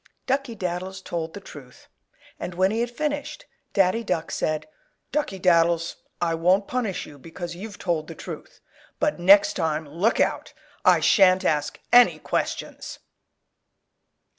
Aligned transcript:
Duckey 0.25 0.55
Daddles 0.57 0.99
told 0.99 1.35
the 1.35 1.39
truth, 1.39 1.87
and 2.39 2.55
when 2.55 2.71
he 2.71 2.79
had 2.79 2.89
finished, 2.89 3.45
Daddy 3.73 4.03
Duck 4.03 4.31
said, 4.31 4.67
"Duckey 5.11 5.39
Daddles, 5.39 5.97
I 6.19 6.33
won't 6.33 6.67
punish 6.67 7.05
you 7.05 7.19
because 7.19 7.53
you've 7.55 7.77
told 7.77 8.07
the 8.07 8.15
truth. 8.15 8.61
But 8.99 9.19
next 9.19 9.53
time 9.53 9.87
look 9.87 10.19
out! 10.19 10.55
I 10.83 11.01
shan't 11.01 11.45
ask 11.45 11.79
any 11.93 12.17
questions." 12.17 12.97